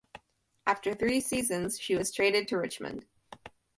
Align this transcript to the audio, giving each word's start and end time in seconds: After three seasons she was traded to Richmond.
After 0.65 0.95
three 0.95 1.19
seasons 1.21 1.79
she 1.79 1.95
was 1.95 2.11
traded 2.11 2.47
to 2.47 2.57
Richmond. 2.57 3.05